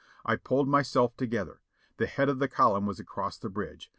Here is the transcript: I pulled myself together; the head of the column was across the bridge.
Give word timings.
I 0.25 0.35
pulled 0.35 0.67
myself 0.67 1.15
together; 1.15 1.61
the 1.97 2.07
head 2.07 2.27
of 2.27 2.39
the 2.39 2.47
column 2.47 2.87
was 2.87 2.99
across 2.99 3.37
the 3.37 3.49
bridge. 3.49 3.87